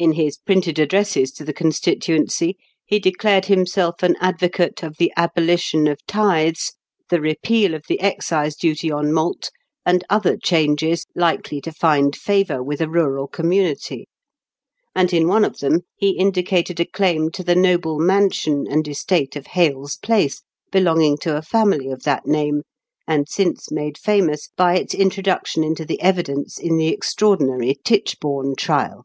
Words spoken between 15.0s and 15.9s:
in one of them